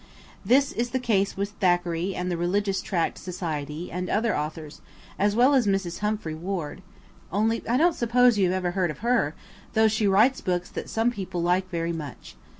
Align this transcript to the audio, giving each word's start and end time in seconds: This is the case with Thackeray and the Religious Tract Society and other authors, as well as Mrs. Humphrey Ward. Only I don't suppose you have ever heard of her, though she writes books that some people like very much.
This 0.43 0.71
is 0.71 0.89
the 0.89 0.99
case 0.99 1.37
with 1.37 1.51
Thackeray 1.59 2.15
and 2.15 2.31
the 2.31 2.35
Religious 2.35 2.81
Tract 2.81 3.19
Society 3.19 3.91
and 3.91 4.09
other 4.09 4.35
authors, 4.35 4.81
as 5.19 5.35
well 5.35 5.53
as 5.53 5.67
Mrs. 5.67 5.99
Humphrey 5.99 6.33
Ward. 6.33 6.81
Only 7.31 7.61
I 7.67 7.77
don't 7.77 7.93
suppose 7.93 8.35
you 8.35 8.45
have 8.47 8.53
ever 8.65 8.71
heard 8.71 8.89
of 8.89 9.05
her, 9.05 9.35
though 9.73 9.87
she 9.87 10.07
writes 10.07 10.41
books 10.41 10.71
that 10.71 10.89
some 10.89 11.11
people 11.11 11.43
like 11.43 11.69
very 11.69 11.93
much. 11.93 12.35